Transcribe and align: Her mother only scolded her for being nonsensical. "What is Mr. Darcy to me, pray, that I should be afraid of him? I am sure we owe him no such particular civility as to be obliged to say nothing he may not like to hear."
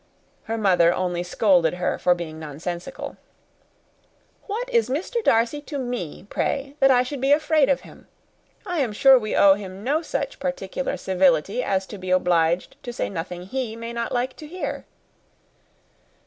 Her 0.45 0.57
mother 0.57 0.91
only 0.91 1.21
scolded 1.21 1.75
her 1.75 1.99
for 1.99 2.15
being 2.15 2.39
nonsensical. 2.39 3.17
"What 4.47 4.67
is 4.71 4.89
Mr. 4.89 5.23
Darcy 5.23 5.61
to 5.61 5.77
me, 5.77 6.25
pray, 6.27 6.75
that 6.79 6.89
I 6.89 7.03
should 7.03 7.21
be 7.21 7.31
afraid 7.31 7.69
of 7.69 7.81
him? 7.81 8.07
I 8.65 8.79
am 8.79 8.93
sure 8.93 9.19
we 9.19 9.35
owe 9.35 9.53
him 9.53 9.83
no 9.83 10.01
such 10.01 10.39
particular 10.39 10.97
civility 10.97 11.61
as 11.63 11.85
to 11.85 11.99
be 11.99 12.09
obliged 12.09 12.81
to 12.81 12.91
say 12.91 13.11
nothing 13.11 13.43
he 13.43 13.75
may 13.75 13.93
not 13.93 14.11
like 14.11 14.35
to 14.37 14.47
hear." 14.47 14.85